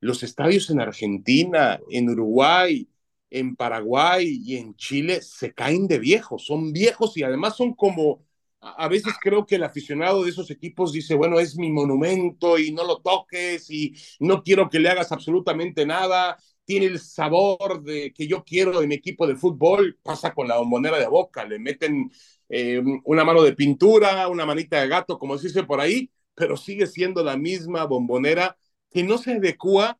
[0.00, 2.88] los estadios en Argentina, en Uruguay,
[3.28, 8.24] en Paraguay y en Chile se caen de viejos, son viejos y además son como,
[8.60, 12.72] a veces creo que el aficionado de esos equipos dice, bueno, es mi monumento y
[12.72, 18.12] no lo toques y no quiero que le hagas absolutamente nada, tiene el sabor de
[18.12, 21.58] que yo quiero de mi equipo de fútbol, pasa con la bombonera de boca, le
[21.58, 22.10] meten
[22.48, 26.56] eh, una mano de pintura, una manita de gato, como se dice por ahí, pero
[26.56, 28.56] sigue siendo la misma bombonera
[28.90, 29.98] que no se adecua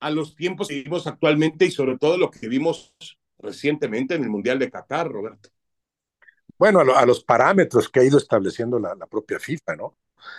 [0.00, 2.94] a los tiempos que vivimos actualmente y sobre todo lo que vimos
[3.38, 5.51] recientemente en el Mundial de Qatar, Roberto.
[6.62, 9.96] Bueno, a, los parámetros que ha ido estableciendo la, propia FIFA, ¿no?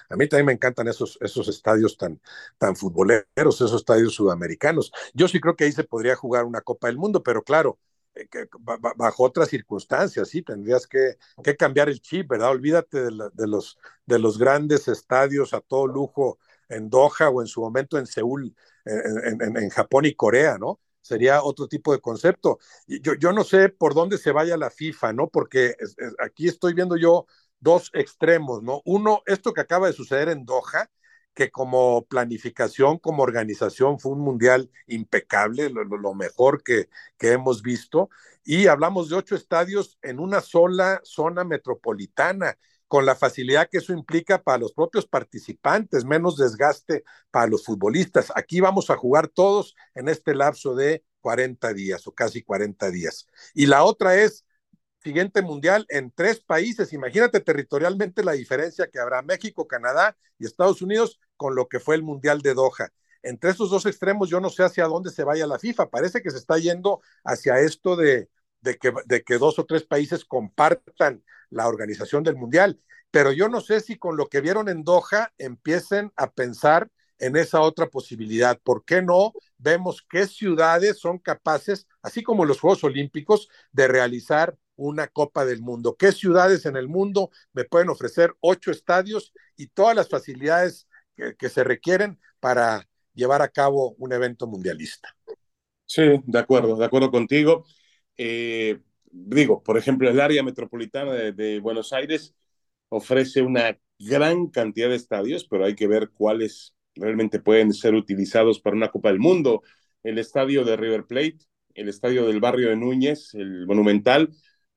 [0.09, 2.21] A mí también me encantan esos, esos estadios tan,
[2.57, 4.93] tan futboleros, esos estadios sudamericanos.
[5.13, 7.77] Yo sí creo que ahí se podría jugar una Copa del Mundo, pero claro,
[8.15, 8.25] eh,
[8.95, 11.17] bajo otras circunstancias, sí, tendrías que,
[11.57, 12.51] cambiar el chip, ¿verdad?
[12.51, 13.11] Olvídate de,
[13.45, 18.05] los, de los grandes estadios a todo lujo en Doha o en su momento en
[18.05, 18.55] Seúl,
[18.85, 20.79] en, en, Japón y Corea, ¿no?
[21.03, 22.59] Sería otro tipo de concepto.
[22.87, 25.27] Yo, yo no sé por dónde se vaya la FIFA, ¿no?
[25.27, 25.75] Porque
[26.17, 27.27] aquí estoy viendo yo
[27.59, 28.81] dos extremos, ¿no?
[28.85, 30.89] Uno, esto que acaba de suceder en Doha,
[31.33, 37.61] que como planificación, como organización, fue un mundial impecable, lo, lo, mejor que, que hemos
[37.61, 38.09] visto.
[38.45, 42.57] Y hablamos de ocho estadios en una sola zona metropolitana
[42.93, 48.31] con la facilidad que eso implica para los propios participantes, menos desgaste para los futbolistas.
[48.35, 53.25] Aquí vamos a jugar todos en este lapso de 40 días o casi 40 días.
[53.55, 54.45] Y la otra es
[55.03, 56.93] siguiente mundial en tres países.
[56.93, 61.95] Imagínate territorialmente la diferencia que habrá México, Canadá y Estados Unidos con lo que fue
[61.95, 62.93] el mundial de Doha.
[63.23, 65.89] Entre esos dos extremos yo no sé hacia dónde se vaya la FIFA.
[65.89, 68.29] Parece que se está yendo hacia esto de,
[68.63, 72.79] de que, de que dos o tres países compartan la organización del Mundial,
[73.11, 77.35] pero yo no sé si con lo que vieron en Doha empiecen a pensar en
[77.35, 78.59] esa otra posibilidad.
[78.63, 84.57] ¿Por qué no vemos qué ciudades son capaces, así como los Juegos Olímpicos, de realizar
[84.75, 85.95] una Copa del Mundo?
[85.97, 91.35] ¿Qué ciudades en el mundo me pueden ofrecer ocho estadios y todas las facilidades que,
[91.35, 95.15] que se requieren para llevar a cabo un evento mundialista?
[95.85, 97.65] Sí, de acuerdo, de acuerdo contigo.
[98.17, 98.79] Eh,
[99.11, 102.35] digo, por ejemplo, el área metropolitana de, Buenos Aires
[102.89, 108.59] ofrece una gran cantidad de estadios, pero hay que ver cuáles realmente pueden ser utilizados
[108.59, 109.63] para una Copa del Mundo.
[110.03, 111.37] El estadio de River Plate,
[111.73, 114.29] el estadio del barrio de Núñez, el Monumental,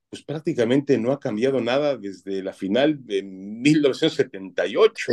[0.09, 5.13] pues prácticamente no ha cambiado nada desde la final de 1978.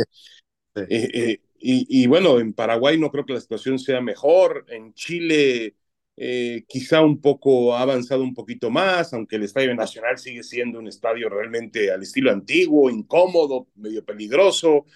[0.76, 4.92] Eh, eh, y, y, bueno, en Paraguay no creo que la situación sea mejor, en
[4.94, 5.76] Chile
[6.16, 10.78] eh, quizá un poco ha avanzado un poquito más, aunque el Estadio Nacional sigue siendo
[10.78, 14.86] un estadio realmente al estilo antiguo, incómodo, medio peligroso.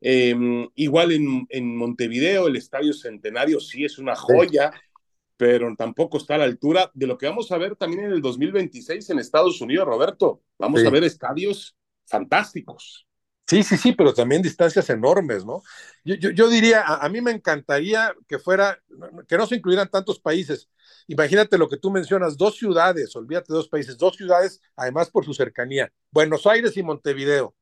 [0.00, 4.72] Em, igual en, en, Montevideo, el Estadio Centenario sí es una joya,
[5.36, 8.20] pero tampoco está a la altura de lo que vamos a ver también en el
[8.20, 10.42] 2026 en Estados Unidos, Roberto.
[10.58, 13.06] Vamos a ver estadios fantásticos.
[13.46, 15.62] Sí, sí, sí, pero también distancias enormes, ¿no?
[16.02, 18.80] Yo, yo, diría, a, mí me encantaría que fuera,
[19.28, 20.70] que no se incluyeran tantos países.
[21.08, 25.34] Imagínate lo que tú mencionas, dos ciudades, olvídate dos países, dos ciudades, además por su
[25.34, 27.54] cercanía, Buenos Aires y Montevideo.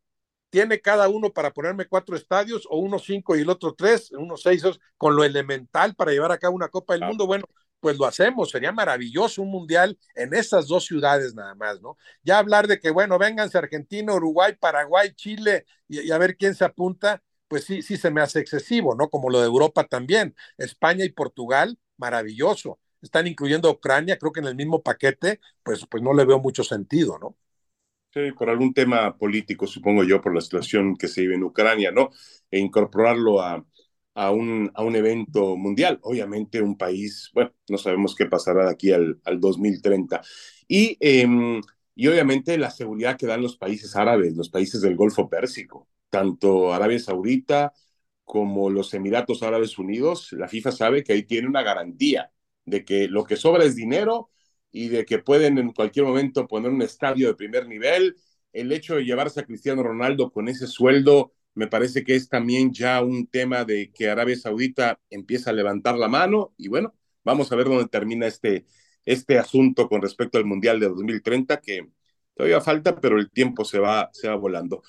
[0.50, 4.36] Tiene cada uno para ponerme cuatro estadios, o uno cinco y el otro tres, uno
[4.36, 4.62] seis,
[4.96, 7.26] con lo elemental para llevar a cabo una Copa del Mundo.
[7.26, 7.46] Bueno,
[7.82, 11.96] pues lo hacemos, sería maravilloso un mundial en esas dos ciudades nada más, ¿no?
[12.22, 16.64] Ya hablar de que, bueno, vénganse Argentina, Uruguay, Paraguay, Chile y, a ver quién se
[16.64, 19.10] apunta, pues sí, sí se me hace excesivo, ¿no?
[19.10, 22.78] Como lo de Europa también, España y Portugal, maravilloso.
[23.02, 26.38] Están incluyendo a Ucrania, creo que en el mismo paquete, pues, pues no le veo
[26.38, 27.36] mucho sentido, ¿no?
[28.14, 31.90] Sí, por algún tema político, supongo yo, por la situación que se vive en Ucrania,
[31.92, 32.10] ¿no?
[32.50, 33.64] E incorporarlo a,
[34.14, 35.98] a un, a un evento mundial.
[36.02, 40.22] Obviamente un país, bueno, no sabemos qué pasará de aquí al, al 2030.
[40.68, 41.60] Y, em,
[41.94, 46.72] y obviamente la seguridad que dan los países árabes, los países del Golfo Pérsico, tanto
[46.74, 47.72] Arabia Saudita
[48.24, 52.32] como los Emiratos Árabes Unidos, la FIFA sabe que ahí tiene una garantía
[52.64, 54.30] de que lo que sobra es dinero
[54.70, 58.16] y de que pueden en cualquier momento poner un estadio de primer nivel.
[58.52, 62.72] El hecho de llevarse a Cristiano Ronaldo con ese sueldo me parece que es también
[62.72, 67.52] ya un tema de que Arabia Saudita empieza a levantar la mano y bueno, vamos
[67.52, 68.66] a ver dónde termina este,
[69.04, 71.88] este asunto con respecto al Mundial de 2030 que
[72.34, 74.82] Todavía falta, pero el tiempo se va, se va volando.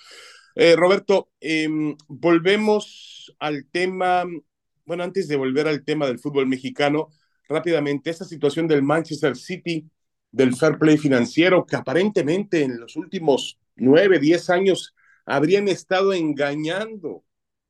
[0.55, 4.23] Eh, Roberto, em, volvemos al tema,
[4.85, 7.09] bueno, antes de volver al tema del fútbol mexicano,
[7.49, 9.89] rápidamente, esta situación del Manchester City,
[10.31, 17.23] del fair play financiero, que aparentemente en los últimos nueve, diez años habrían estado engañando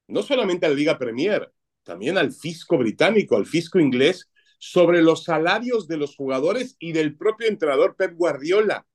[0.08, 1.52] no solamente a la Liga Premier,
[1.84, 7.18] también al fisco británico, al fisco inglés, sobre los salarios de los jugadores y del
[7.18, 8.88] propio entrenador Pep Guardiola.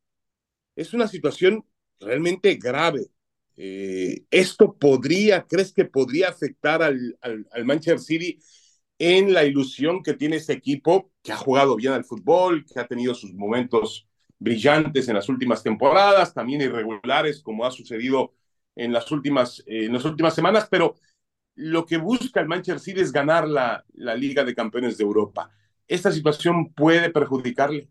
[0.74, 1.64] Es una situación
[2.00, 3.08] realmente grave.
[3.56, 8.38] Eh, ¿Esto podría, crees que podría afectar al, al, Manchester City
[8.98, 12.86] en la ilusión que tiene este equipo, que ha jugado bien al fútbol, que ha
[12.86, 18.32] tenido sus momentos brillantes en las últimas temporadas, también irregulares, como ha sucedido
[18.78, 20.94] en las últimas, eh, en las últimas semanas, pero
[21.56, 25.50] lo que busca el Manchester City es ganar la, la Liga de Campeones de Europa.
[25.88, 27.90] ¿Esta situación puede perjudicarle?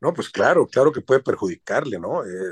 [0.00, 2.24] No, pues claro, claro que puede perjudicarle, ¿no?
[2.24, 2.50] Eh,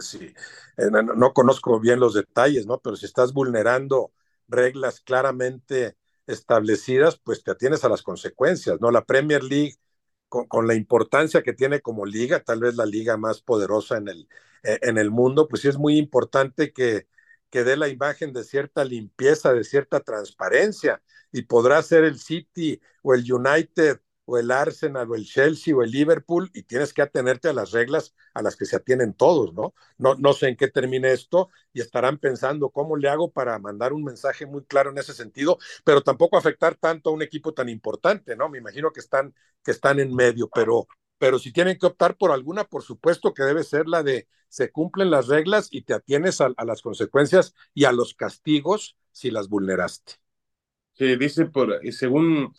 [0.79, 2.81] eh, no, no, conozco bien los detalles, ¿no?
[2.81, 4.13] Pero si estás vulnerando
[4.47, 8.91] reglas claramente establecidas, pues te atienes a las consecuencias, ¿no?
[8.91, 9.75] La Premier League,
[10.29, 14.29] con, la importancia que tiene como liga, tal vez la liga más poderosa en el,
[14.63, 17.07] e, en el mundo, pues sí es muy importante que,
[17.55, 22.81] que dé la imagen de cierta limpieza, de cierta transparencia, y podrá ser el City
[23.05, 27.03] o el United o el Arsenal o el Chelsea o el Liverpool y tienes que
[27.03, 29.73] atenerte a las reglas a las que se atienen todos, ¿no?
[29.99, 33.93] No, no sé en qué termine esto y estarán pensando cómo le hago para mandar
[33.93, 37.69] un mensaje muy claro en ese sentido, pero tampoco afectar tanto a un equipo tan
[37.69, 38.49] importante, ¿no?
[38.49, 42.31] Me imagino que están, que están en medio, pero, pero si tienen que optar por
[42.33, 46.41] alguna, por supuesto que debe ser la de se cumplen las reglas y te atienes
[46.41, 50.15] a, a las consecuencias y a los castigos si las vulneraste.
[50.95, 52.55] Sí, dice por, según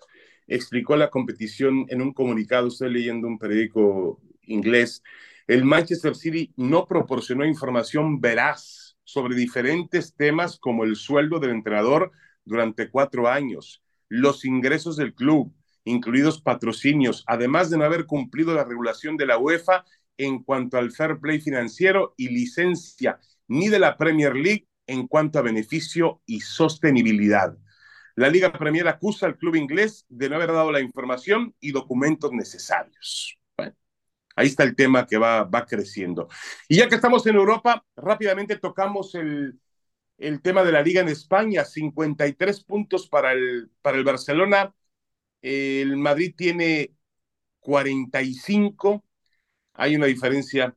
[0.47, 5.01] explicó la competición en un comunicado, estoy leyendo un periódico inglés,
[5.47, 12.11] el Manchester City no proporcionó información veraz sobre diferentes temas como el sueldo del entrenador
[12.43, 15.53] durante cuatro años, los ingresos del club,
[15.86, 19.86] incluidos patrocinios, además de no haber cumplido la regulación de la UEFA
[20.17, 25.39] en cuanto al fair play financiero y licencia, ni de la Premier League en cuanto
[25.39, 27.58] a beneficio y sostenibilidad.
[28.15, 32.32] La Liga Premier acusa al club inglés de no haber dado la información y documentos
[32.32, 33.38] necesarios.
[34.38, 36.30] ahí está el tema que va, va creciendo.
[36.67, 39.60] Y ya que estamos en Europa, rápidamente tocamos el,
[40.17, 41.65] el tema de la Liga en España.
[41.65, 44.74] 53 puntos para el, para el Barcelona.
[45.45, 46.91] El Madrid tiene
[47.60, 49.03] 45.
[49.73, 50.75] Hay una diferencia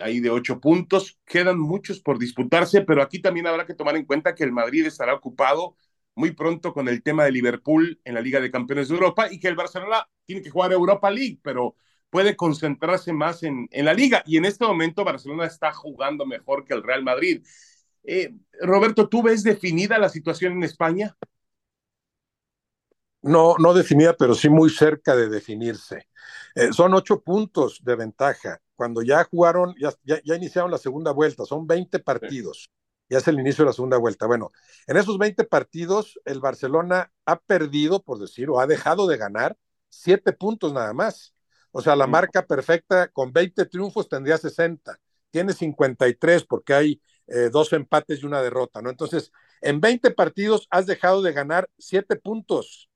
[0.00, 1.18] ahí de 8 puntos.
[1.26, 4.86] Quedan muchos por disputarse, pero aquí también habrá que tomar en cuenta que el Madrid
[4.86, 5.76] estará ocupado
[6.14, 9.38] muy pronto con el tema de Liverpool en la Liga de Campeones de Europa y
[9.38, 11.76] que el Barcelona tiene que jugar Europa League, pero
[12.08, 14.22] puede concentrarse más en, en la liga.
[14.26, 17.44] Y en este momento Barcelona está jugando mejor que el Real Madrid.
[18.04, 21.16] Eh, Roberto, ¿tú ves definida la situación en España?
[23.26, 26.08] No, no definida, pero sí muy cerca de definirse.
[26.54, 28.60] Eh, son ocho puntos de ventaja.
[28.74, 32.70] Cuando ya jugaron, ya, ya, ya iniciaron la segunda vuelta, son 20 partidos
[33.08, 34.26] ya es el inicio de la segunda vuelta.
[34.26, 34.52] Bueno,
[34.86, 39.56] en esos 20 partidos, el Barcelona ha perdido, por decir, o ha dejado de ganar
[39.88, 41.34] siete puntos nada más.
[41.70, 44.98] O sea, la marca perfecta con 20 triunfos tendría 60.
[45.30, 48.90] Tiene 53 porque hay eh, dos empates y una derrota, ¿no?
[48.90, 52.88] Entonces, en 20 partidos has dejado de ganar siete puntos.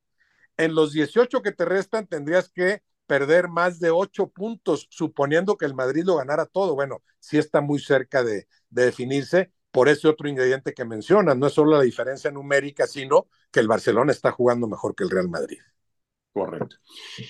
[0.64, 5.66] En los 18 que te restan tendrías que perder más de ocho puntos, suponiendo que
[5.66, 6.74] el Madrid lo ganara todo.
[6.74, 11.36] Bueno, sí está muy cerca de, de definirse por ese otro ingrediente que mencionas.
[11.36, 15.10] No es solo la diferencia numérica, sino que el Barcelona está jugando mejor que el
[15.10, 15.58] Real Madrid.
[16.32, 16.76] Correcto.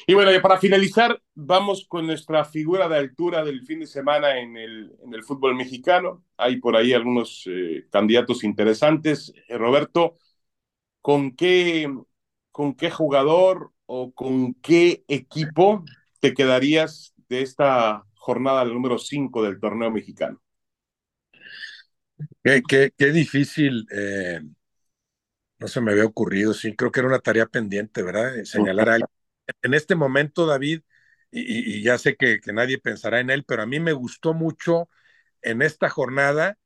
[0.06, 4.56] Y bueno, para finalizar, vamos con nuestra figura de altura del fin de semana en
[4.58, 6.22] el, en el fútbol mexicano.
[6.36, 9.32] Hay por ahí algunos eh, candidatos interesantes.
[9.48, 10.16] Eh, Roberto,
[11.00, 11.88] ¿con qué,
[12.50, 15.84] ¿con qué jugador o con qué equipo
[16.20, 20.40] te quedarías de esta jornada número 5 del torneo mexicano?
[22.42, 24.40] Qué, difícil, eh,
[25.58, 28.44] no se me había ocurrido, sí, creo que era una tarea pendiente, ¿verdad?
[28.44, 29.08] Señalar a alguien.
[29.62, 30.82] En este momento, David,
[31.30, 34.34] y, y ya sé que, que, nadie pensará en él, pero a mí me gustó
[34.34, 34.88] mucho
[35.42, 36.58] en esta jornada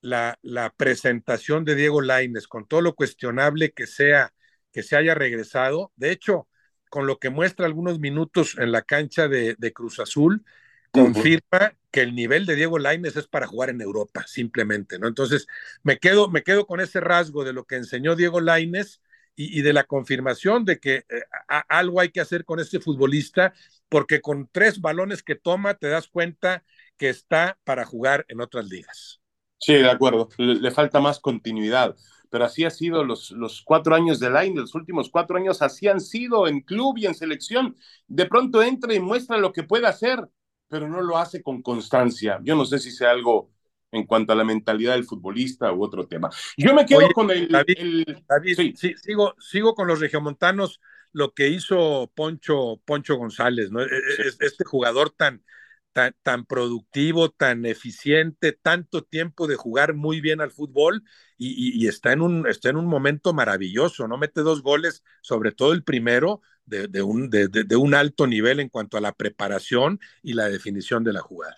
[0.00, 4.32] la, la presentación de Diego Laines, con todo lo cuestionable que sea
[4.72, 5.92] que se haya regresado.
[5.96, 6.48] De hecho,
[6.90, 10.44] con lo que muestra algunos minutos en la cancha de, de Cruz Azul,
[10.90, 15.08] confirma que el nivel de Diego Laines es para jugar en Europa, simplemente, ¿no?
[15.08, 15.46] Entonces,
[15.82, 19.00] me quedo, me quedo con ese rasgo de lo que enseñó Diego Laines
[19.34, 22.80] y, y de la confirmación de que eh, a, algo hay que hacer con este
[22.80, 23.54] futbolista,
[23.88, 26.64] porque con tres balones que toma te das cuenta
[26.96, 29.20] que está para jugar en otras ligas.
[29.58, 30.28] Sí, de acuerdo.
[30.38, 31.96] Le, falta más continuidad.
[32.32, 35.86] Pero así ha sido los, los cuatro años de Line, los últimos cuatro años así
[35.86, 37.76] han sido en club y en selección.
[38.06, 40.26] De pronto entra y muestra lo que puede hacer,
[40.66, 42.40] pero no lo hace con constancia.
[42.42, 43.50] Yo no sé si sea algo
[43.90, 46.30] en cuanto a la mentalidad del futbolista u otro tema.
[46.56, 47.48] Yo me quedo con el...
[47.48, 48.94] David, sí.
[48.96, 50.80] sigo, sigo con los regiomontanos
[51.12, 53.82] lo que hizo Poncho, Poncho González, ¿no?
[53.82, 55.44] E, e, este jugador tan,
[55.92, 61.02] tan, tan, productivo, tan eficiente, tanto tiempo de jugar muy bien al fútbol
[61.38, 64.16] y, está, en un, está en un momento maravilloso, ¿no?
[64.16, 68.60] Mete dos goles, sobre todo el primero, de, de un, de, de, un alto nivel
[68.60, 71.56] en cuanto a la preparación y la definición de la jugada.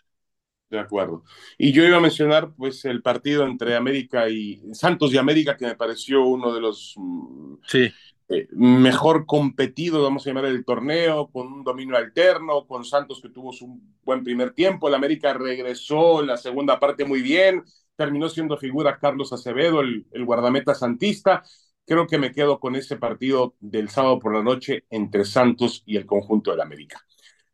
[0.70, 1.22] De acuerdo.
[1.58, 5.66] Y yo iba a mencionar pues el partido entre América y Santos y América que
[5.66, 7.92] me pareció uno de los mm, sí.
[8.34, 13.28] Eh, mejor competido, vamos a llamar el torneo, con un dominio alterno, con Santos que
[13.28, 17.62] tuvo su buen primer tiempo, el América regresó en la segunda parte muy bien,
[17.96, 21.44] terminó siendo figura Carlos Acevedo, el, el guardameta santista.
[21.86, 25.96] Creo que me quedo con ese partido del sábado por la noche entre Santos y
[25.96, 27.00] el conjunto del América.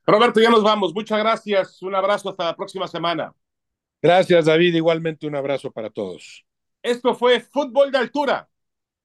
[0.07, 0.95] Roberto, ya nos vamos.
[0.95, 1.83] Muchas gracias.
[1.83, 3.35] Un abrazo hasta la próxima semana.
[4.03, 4.75] Gracias, David.
[4.75, 6.45] Igualmente un abrazo para todos.
[6.83, 8.49] Esto fue Fútbol de Altura,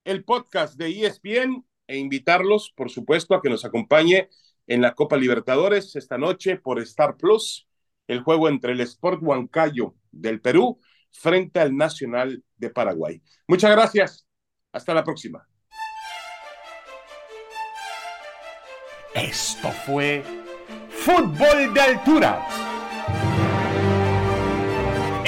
[0.05, 4.29] el podcast de ESPN e invitarlos, por supuesto, a que nos acompañe
[4.67, 7.67] en la Copa Libertadores esta noche por Star Plus,
[8.07, 10.79] el juego entre el Sport Huancayo del Perú
[11.11, 13.21] frente al Nacional de Paraguay.
[13.47, 14.27] Muchas gracias.
[14.71, 15.47] Hasta la próxima.
[19.13, 20.23] Esto fue
[20.89, 22.64] Fútbol de Altura.